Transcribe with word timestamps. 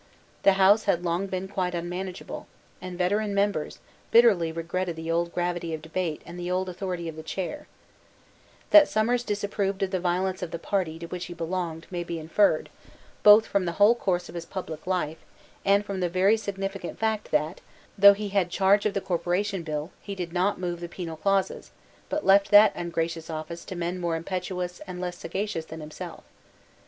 The 0.41 0.53
House 0.53 0.85
had 0.85 1.03
long 1.05 1.27
been 1.27 1.47
quite 1.47 1.75
unmanageable; 1.75 2.47
and 2.81 2.97
veteran 2.97 3.35
members 3.35 3.77
bitterly 4.09 4.51
regretted 4.51 4.95
the 4.95 5.11
old 5.11 5.31
gravity 5.31 5.75
of 5.75 5.83
debate 5.83 6.23
and 6.25 6.39
the 6.39 6.49
old 6.49 6.69
authority 6.69 7.07
of 7.07 7.15
the 7.15 7.21
chair, 7.21 7.67
That 8.71 8.87
Somers 8.87 9.23
disapproved 9.23 9.83
of 9.83 9.91
the 9.91 9.99
violence 9.99 10.41
of 10.41 10.49
the 10.49 10.57
party 10.57 10.97
to 10.97 11.05
which 11.05 11.25
he 11.25 11.35
belonged 11.35 11.85
may 11.91 12.03
be 12.03 12.17
inferred, 12.17 12.69
both 13.21 13.45
from 13.45 13.65
the 13.65 13.73
whole 13.73 13.93
course 13.93 14.27
of 14.27 14.33
his 14.33 14.43
public 14.47 14.87
life, 14.87 15.19
and 15.63 15.85
from 15.85 15.99
the 15.99 16.09
very 16.09 16.35
significant 16.35 16.97
fact 16.97 17.29
that, 17.29 17.61
though 17.95 18.13
he 18.13 18.29
had 18.29 18.49
charge 18.49 18.87
of 18.87 18.95
the 18.95 19.01
Corporation 19.01 19.61
Bill, 19.61 19.91
he 20.01 20.15
did 20.15 20.33
not 20.33 20.59
move 20.59 20.79
the 20.79 20.89
penal 20.89 21.17
clauses, 21.17 21.69
but 22.09 22.25
left 22.25 22.49
that 22.49 22.73
ungracious 22.75 23.29
office 23.29 23.63
to 23.65 23.75
men 23.75 23.99
more 23.99 24.15
impetuous 24.15 24.79
and 24.87 24.99
less 24.99 25.19
sagacious 25.19 25.65
than 25.65 25.79
himself. 25.79 26.23